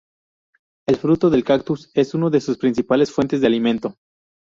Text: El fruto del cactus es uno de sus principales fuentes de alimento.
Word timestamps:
El 0.87 0.95
fruto 0.95 1.29
del 1.29 1.43
cactus 1.43 1.91
es 1.93 2.15
uno 2.15 2.31
de 2.31 2.41
sus 2.41 2.57
principales 2.57 3.11
fuentes 3.11 3.39
de 3.39 3.45
alimento. 3.45 3.97